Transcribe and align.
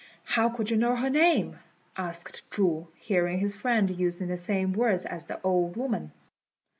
"How 0.23 0.49
could 0.49 0.71
you 0.71 0.77
know 0.77 0.95
her 0.95 1.11
name?" 1.11 1.59
asked 1.95 2.49
Chu, 2.49 2.87
hearing 2.95 3.37
his 3.37 3.53
friend 3.53 3.87
use 3.95 4.17
the 4.17 4.35
same 4.35 4.73
words 4.73 5.05
as 5.05 5.25
the 5.27 5.39
old 5.43 5.77
woman. 5.77 6.11